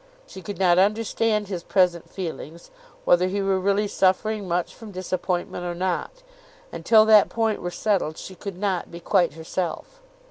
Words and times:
She 0.25 0.41
could 0.41 0.57
not 0.57 0.79
understand 0.79 1.47
his 1.47 1.61
present 1.61 2.09
feelings, 2.09 2.71
whether 3.05 3.27
he 3.27 3.39
were 3.39 3.59
really 3.59 3.87
suffering 3.87 4.47
much 4.47 4.73
from 4.73 4.89
disappointment 4.89 5.63
or 5.63 5.75
not; 5.75 6.23
and 6.71 6.83
till 6.83 7.05
that 7.05 7.29
point 7.29 7.61
were 7.61 7.69
settled, 7.69 8.17
she 8.17 8.33
could 8.33 8.57
not 8.57 8.89
be 8.89 8.99
quite 8.99 9.33
herself. 9.33 10.01